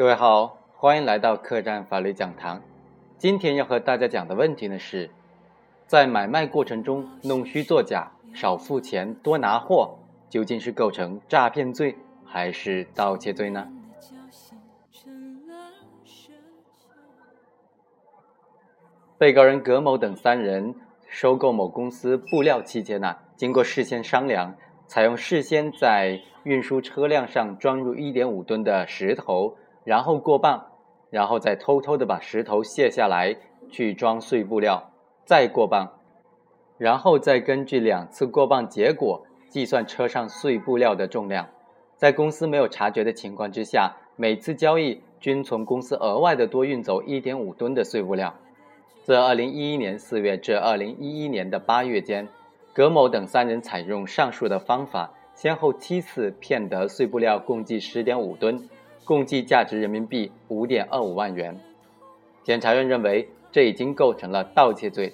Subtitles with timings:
[0.00, 2.62] 各位好，欢迎来到客栈法律讲堂。
[3.18, 5.10] 今天要和大家讲的问题呢是，
[5.86, 9.98] 在买卖过程中弄虚作假、少付钱多拿货，
[10.30, 13.68] 究竟是构成诈骗罪还是盗窃罪呢？
[19.18, 20.74] 被告人葛某等三人
[21.10, 24.54] 收购某公司布料期间呢，经过事先商量，
[24.86, 29.58] 采用事先在运输车辆上装入1.5吨的石头。
[29.84, 30.66] 然后过磅，
[31.10, 33.36] 然后再偷偷的把石头卸下来
[33.70, 34.90] 去装碎布料，
[35.24, 35.88] 再过磅，
[36.78, 41.48] 然后再根据两次过磅结果计算车上碎布料的重量。
[41.96, 48.34] 在公司没有察觉的情况之下，每次交易均从公司额外的多运走1.5吨的碎布料。
[49.02, 52.28] 自2011年4月至2011年的8月间，
[52.72, 58.68] 葛某等三人采用上述的方法，先后七次骗得碎布料共计10.5吨。
[59.04, 61.58] 共计价值人民币五点二五万元。
[62.42, 65.12] 检察院认为这已经构成了盗窃罪。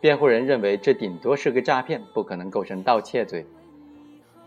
[0.00, 3.46] 辩护人认为这顶多是个诈骗，不可能构成盗窃罪。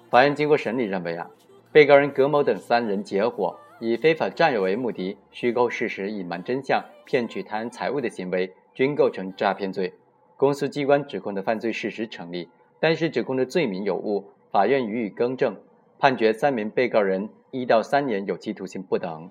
[0.10, 1.30] 法院经过审理认为啊，
[1.72, 9.94] 被告人葛某等三人结伙以非法占有为目的，虚构事实、隐瞒真相、骗取他人财物的行为，均构成诈骗罪。
[10.38, 12.48] 公诉机关指控的犯罪事实成立，
[12.80, 15.56] 但是指控的罪名有误，法院予以更正。
[15.98, 19.30] 判决三名被告人一到三年有期徒刑不等。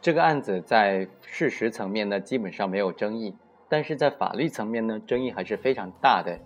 [0.00, 3.34] 这个案子在事实层面呢，基本上没有争议，
[3.68, 6.38] 但是在法律层面呢，争议还是非常大的。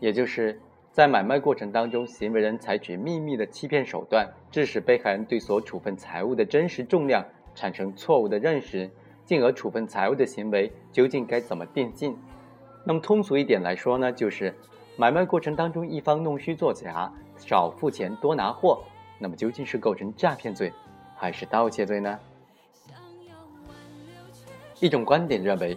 [0.00, 0.60] 也就是
[0.92, 7.24] 在买卖过程当中，行为人采取秘密的欺骗手段，致使被害人对所处分财物的真实重量
[7.54, 8.90] 产生错误的认识，
[9.24, 12.16] 进而处分财物的行为究竟该怎么定性？
[12.84, 14.54] 那么通俗一点来说呢，就是
[14.96, 17.12] 买卖过程当中一方弄虚作假。
[17.36, 18.84] 少付钱多拿货，
[19.18, 20.72] 那么究竟是构成诈骗罪，
[21.16, 22.18] 还是盗窃罪呢？
[24.80, 25.76] 一种观点认为，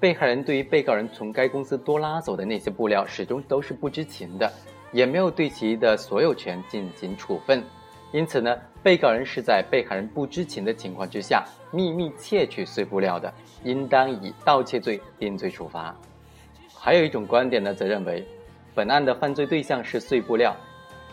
[0.00, 4.50] 被害人对于被告人从该公司多拉走的那些布料始终都是不知情的，
[4.92, 7.62] 也没有对其的所有权进行处分，
[8.12, 13.32] 因此呢，被告人是在被害人不知情的情况之下秘密窃取碎布料的，
[13.64, 15.94] 应当以盗窃罪定罪处罚。
[16.78, 18.24] 还有一种观点呢，则认为，
[18.74, 20.56] 本案的犯罪对象是碎布料。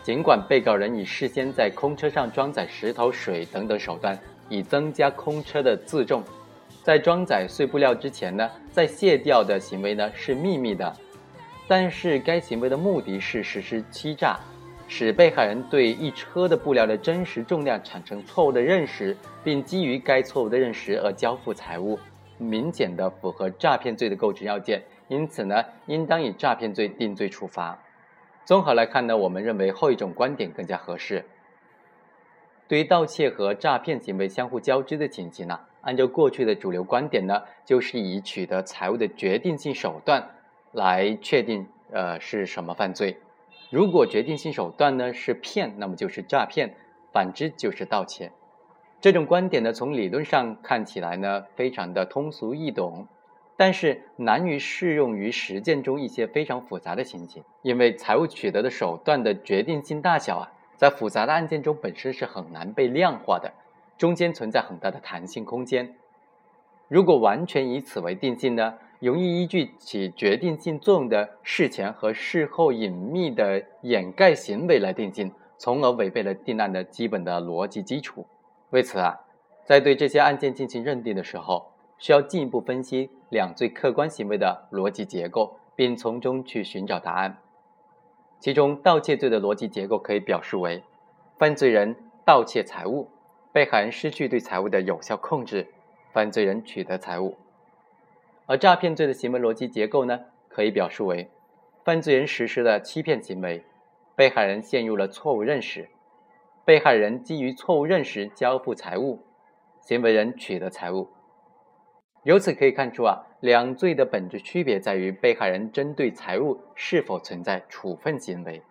[0.04, 4.18] 尽管被告人以事先在空车上装载石头、水等等手段，
[4.50, 6.22] 以增加空车的自重，
[6.82, 10.94] 在装载碎布料之前呢，在卸掉的行为呢是秘密的，
[11.66, 14.38] 但是该行为的目的是实施欺诈，
[14.88, 21.98] 使被害人对一车的布料的真实重量产生错误的认识，并基于该错误的认识而交付财物，
[22.36, 27.78] 明显的符合诈骗罪的构成要件，因此呢，应当以诈骗罪定罪处罚。
[28.44, 31.24] 综合来看呢，我们认为后一种观点更加合适。
[32.68, 40.30] 对于盗窃和诈骗行为相互交织的情形呢，按照过去的主流观点呢，就是以取得财物的决定性手段
[40.72, 43.18] 来确定呃是什么犯罪。
[43.70, 46.68] 如果决定性手段呢是骗，那么就是诈骗；
[47.12, 48.30] 反之就是盗窃。
[49.00, 53.06] 这种观点呢，从理论上看起来呢，非常的通俗易懂。
[53.56, 63.52] 但是难于适用于实践中一些非常复杂的情形，因为财务取得的手段的决定性大小啊，在复杂的案件中本身是很难被量化的，
[63.96, 65.94] 中间存在很大的弹性空间。
[66.88, 78.26] 如果完全以此为定性呢，容易依据起决定性作用的事前和事后隐秘的掩盖行为来定性，从而违背了定案的基本的逻辑基础。
[78.70, 79.20] 为此啊，
[79.64, 87.36] 在对这些案件进行认定的时候，需要进一步分析两罪客观行为的逻辑结构，并从中去寻找答案。
[88.38, 90.84] 其中，盗窃罪的逻辑结构可以表示为：
[91.36, 93.08] 犯罪人盗窃财物，
[93.50, 95.66] 被害人失去对财物的有效控制，
[96.12, 97.34] 犯罪人取得财物；
[98.46, 101.28] 而诈骗罪的行为逻辑结构呢，可以表述为：
[101.82, 103.64] 犯罪人实施了欺骗行为，
[104.14, 105.88] 被害人陷入了错误认识，
[106.64, 109.18] 被害人基于错误认识交付财物，
[109.80, 111.08] 行为人取得财物。
[112.24, 118.62] 由此可以看出啊，两罪的本质区别在于被害人针对财物是否存在处分行为。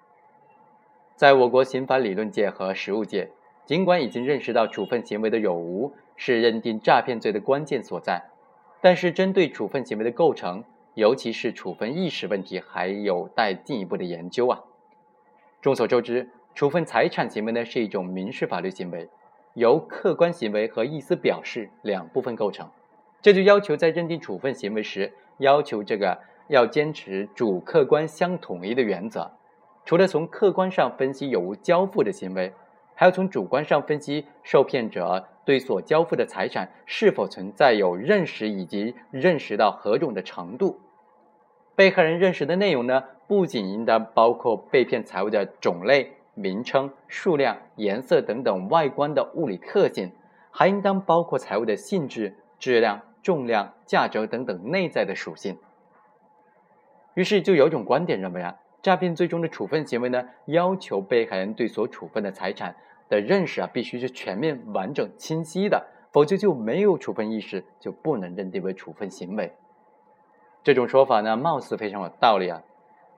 [1.15, 3.29] 在我国刑法理论界和实务界，
[3.63, 8.23] 尽管已经认识到处分行为的有无是认定诈骗罪的关键所在，
[8.81, 10.63] 但是针对处分行为的构成，
[10.95, 14.63] 尤其是处分意识问题，还有待进一步的研究啊。
[15.61, 19.07] 众所周知，处分财产行为呢是一种民事法律行为，
[19.53, 22.67] 由客观行为和意思表示两部分构成。
[23.23, 29.31] 这就要求在认定处分行为时，要求这个要坚持主客观相统一的原则。
[29.85, 32.51] 除了从客观上分析有无交付的行为，
[32.93, 40.81] 还要从主观上分析受骗者对所交付的财产是否存在有认识以及认识到何种的程度。
[41.75, 50.11] 被害人认识的内容呢，不仅应当包括被骗财物的种类、名称、数量、颜色等等外观的物理特性，
[50.51, 55.57] 还应当包括财物的性质、质量、重量、价值等等内在的属性。
[57.15, 58.59] 于是，就有种观点认为啊。
[58.83, 62.75] 诈骗最终的处分行为呢，要求被害人对所处分的财产
[63.07, 69.53] 的认识啊，必须是全面、完整、清晰的，否则就没有处分意识，就不能认定为处分行为。
[70.63, 72.61] 这种说法呢，貌似非常有道理啊，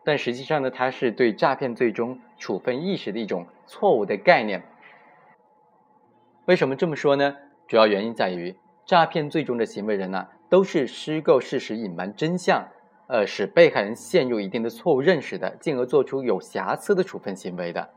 [0.04, 4.62] 但实际上呢，它是对诈骗最终处分意识的一种错误的概念。
[6.46, 7.38] 为什么这么说呢？
[7.68, 8.56] 主要原因在于，
[8.86, 12.68] 诈骗最终的行为人呢，都是虚构事实、隐瞒真相。
[13.08, 17.90] 呃，使被害人陷入一定的错误认识的，进而做出有瑕疵的处分行为的。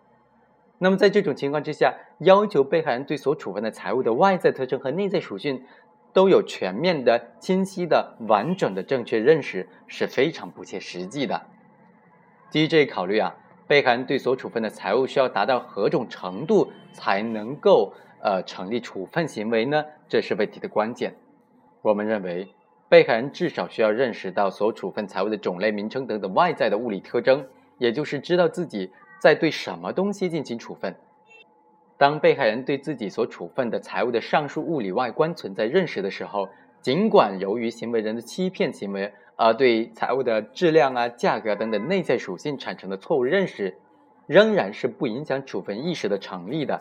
[0.76, 5.64] 那么，在这种情况之下，要求被害人对所处分的财物的外在特征和内在属性
[6.12, 11.40] 都有全面的、清晰的、完整的正确认识，是非常不切实际的。
[12.50, 13.34] 基于这一考虑啊，
[13.66, 19.84] 被害人对所处分的财物需要达到何种程度才能够呃成立处分行为呢？
[20.08, 21.14] 这是问题的关键。
[21.82, 22.48] 我们认为。
[22.90, 30.96] 被害人至少需要认识到所处分财物的种类、名称等等外在的物理特征，也就是知道自己在对什么东西进行处分。
[31.98, 36.48] 当被害人对自己所处分的财物的上述物理外观存在认识的时候，
[36.80, 43.76] 尽管由于行为人的欺骗行为而对财物的质量啊、价格等等内在属性产生的错误认识，
[44.26, 46.80] 仍然是不影响处分意识的成立的。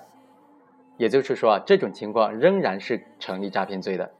[0.97, 4.11] 也就是说啊，这种情况仍然是成立诈骗罪的。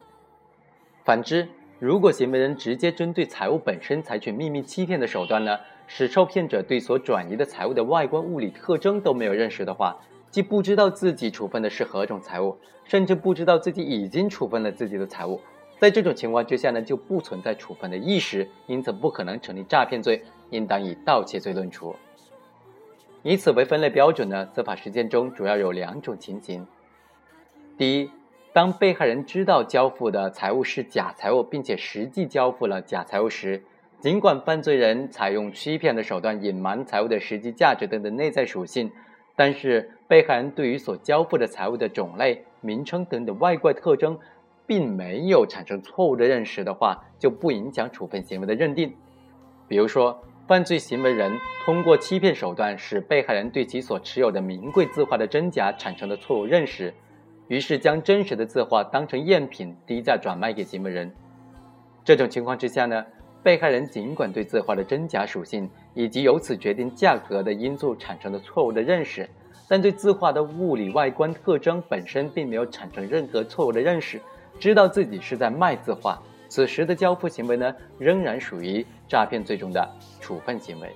[1.04, 1.48] 反之，
[1.80, 5.58] 如果行为人直接针对财物本身采取秘密欺骗的手段呢，
[5.88, 9.98] 使受骗者对所转移的财物的外观物理特征都没有认识的话，
[10.30, 15.40] 既不知道自己处分的是何种财物，甚至不知道自己已经处分了自己的财物，
[15.80, 21.96] 在这种情况之下呢，就不存在处分的意识，因此不可能成立诈骗罪，应当以盗窃罪论处。
[23.28, 26.66] 以此为分类标准呢，司法实践中主要有两种情形，
[27.78, 28.10] 第一。
[28.54, 33.62] 当被害人知道交付的财物是假财物，并且实际交付了假财物时，
[34.00, 38.90] 尽管犯罪人采用欺骗的手段隐瞒财物的实际价值等的内在属性，
[39.36, 44.18] 但是被害人对于所交付的财物的种类、名称等等外观特征，
[44.66, 48.96] 并没有产生错误的认识的话，就不影响处分行为的认定。
[49.68, 56.94] 比如说，犯罪行为人通过欺骗手段使被害人对其所持有的名贵字画的真假产生了错误认识。
[57.50, 61.14] 于是将真实的字画当成赝品低价转卖给行为人。
[62.04, 63.06] 这种情况之下呢，
[63.44, 69.30] 被害人尽管对字画的真假属性以及由此决定价格的因素产生了错误的认识，
[69.68, 74.22] 但对字画的物理外观特征本身并没有产生任何错误的认识，
[74.60, 76.22] 知道自己是在卖字画。
[76.48, 79.90] 此时的交付行为呢，仍然属于诈骗罪中的
[80.20, 80.90] 处分行为。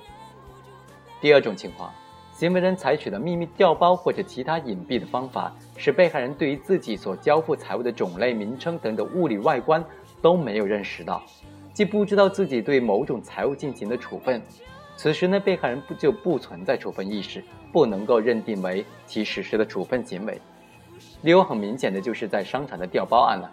[1.19, 1.91] 第二种情况。
[2.33, 9.83] 行为人采取的秘密调包或者其他隐蔽的方法，使被害人对于自己所交付财物的种类、名称等的物理外观
[10.23, 11.21] 都没有认识到，
[11.71, 14.41] 既不知道自己对某种财物进行的处分。
[14.95, 20.41] 此时呢，被害人不就不存在处分意识，不能够认定为其实施的处分行为。
[21.21, 23.51] 理由很明显的就是在商场的调包案了，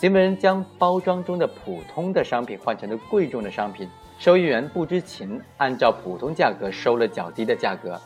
[0.00, 3.86] 行为人将包装中的普通的商品换成了贵重的商品。
[4.18, 8.00] 收银员不知情，按照普通价格收了较低的价格。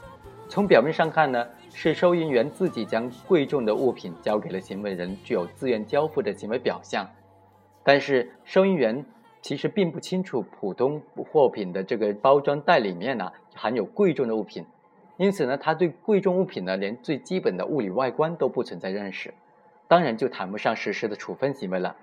[0.48, 7.08] 从表面上看呢，是收银员自己将贵重的物品交给了行为人，具有自愿交付的行为表象。
[7.84, 9.04] 但是收银员
[9.40, 14.66] 其实并不清楚普通货品的这个包装袋里面呢含有贵重的物品，
[15.16, 19.32] 因此呢，他对贵重物品呢连最基本的物理外观都不存在认识，
[19.94, 21.94] 当然就谈不上实施的处分行为了。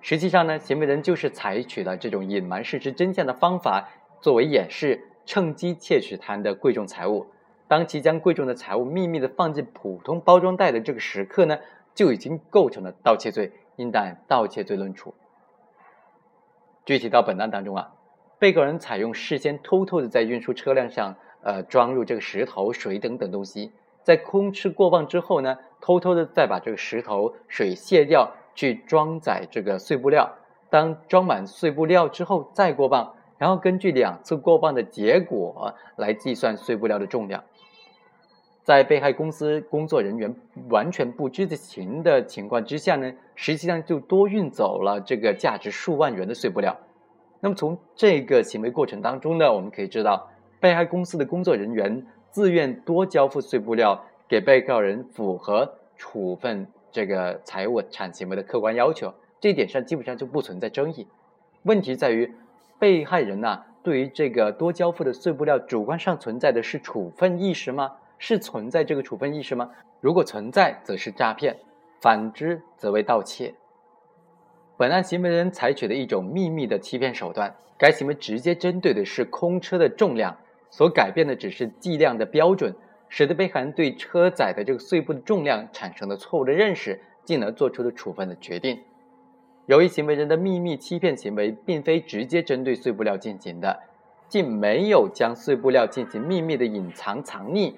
[0.00, 7.28] 实际上呢，行为人就是采取了这种隐瞒事实真相的方法作为掩饰，趁机窃取他人的贵重财物。
[7.68, 11.60] 当其将贵重的财物秘密的放进普通包装袋的这个时刻呢，
[11.94, 15.14] 就已经构成了盗窃罪，应当盗窃罪论处。
[16.84, 17.92] 具体到本案当中啊，
[18.40, 21.14] 被告人采用事先偷偷的在运输车辆上
[21.44, 23.70] 呃装入这个石头、水等等东西，
[24.02, 28.32] 在空吃过磅之后呢，偷偷的再把这个石头、水卸掉。
[28.54, 30.30] 去装载这个碎布料，
[30.68, 37.42] 当装满碎布料之后再过磅，然后根据两次过磅的结果来计算碎布料的重量。
[38.62, 40.36] 在被害公司工作人员
[40.68, 46.76] 完全不知情的情况之下呢，实际上就多运走了这个价值数万元的碎布料。
[47.40, 50.28] 那么从这个行为过程当中呢，我们可以知道，
[50.60, 54.04] 被害公司的工作人员自愿多交付碎布料。
[54.32, 61.06] 给被告人符合处分这个财物产行为的客观要求，这一点上基本上就不存在争议。
[61.64, 62.34] 问题在于，
[62.78, 67.92] 被害人呐，对于这个多交付的碎布料，主观上存在的是处分意识吗？
[68.16, 69.70] 是存在这个处分意识吗？
[70.00, 71.52] 如果存在，则是诈骗；
[72.00, 73.52] 反之，则为盗窃。
[74.78, 80.34] 本案行为人采取的一种秘密的欺骗手段，该行为直接针对的是空车的重量，
[80.70, 82.74] 所改变的只是计量的标准，
[83.14, 88.80] 使得被害人对车载的这个碎布的重量产生了错误的认识，进而做出了处分的决定。
[89.66, 93.78] 由于行为人的秘密欺骗行为并非直接针对碎布料进行的，
[94.30, 97.74] 既没有将碎布料进行秘密的隐藏藏匿，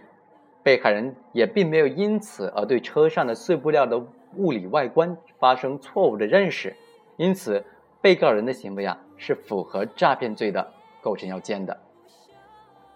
[0.62, 3.98] 被害人也并没有因此而对车上的碎布料的
[4.36, 6.76] 物理外观发生错误的认识。
[7.16, 7.64] 因此，
[8.00, 10.72] 被告人的行为啊是符合诈骗罪的
[11.02, 11.76] 构成要件的。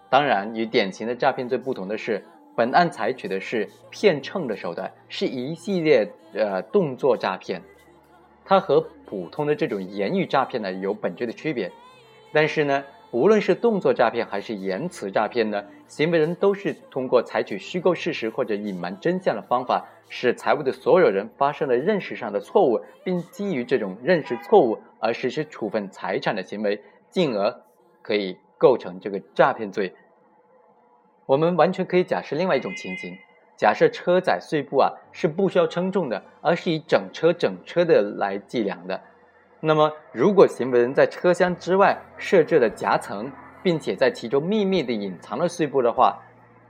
[0.09, 2.23] 当然，与典型的诈骗罪不同的是，
[2.55, 7.61] 本案采取的是骗秤的手段，是一系列呃动作诈骗，
[8.43, 11.71] 它和普通的这种言语诈骗呢有本质的区别。
[12.31, 19.85] 但是呢，无论是动作诈骗还是言辞诈骗呢，行为人都是通过采取虚构事实或者隐瞒真相的方法。
[20.11, 27.61] 使财务的所有人发生了认识上的错误，并基于这种认识错误而实施处分财产的行为，进而
[28.01, 29.95] 可以构成这个诈骗罪。
[31.25, 33.17] 我们完全可以假设另外一种情形：
[33.57, 39.01] 假设车载碎布啊是不需要称重的，而是以整车整车的来计量的。
[39.61, 46.17] 那么，如果行为人在车厢之外设置了夹层，并且在其中秘密地隐藏了碎布的话，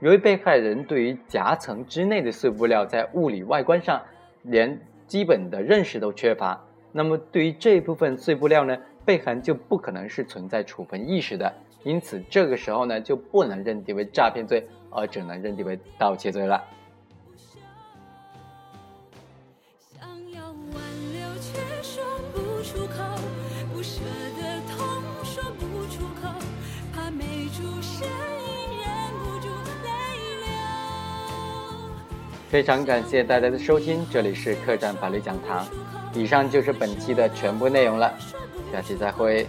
[0.00, 4.02] 由于被害人对于夹层之内的碎布料在物理外观上
[4.42, 6.60] 连基本的认识都缺乏，
[6.92, 16.62] 那么对于这一部分碎布料呢，被害人就不可能是存在处分意识的，因此这个时候呢就不能认定为诈骗罪，而只能认定为盗窃罪了。
[32.48, 35.64] 非常感谢大家的收听，这里是客栈法律讲堂。
[36.12, 38.12] 以上就是本期的全部内容了，
[38.72, 39.46] 下期再会。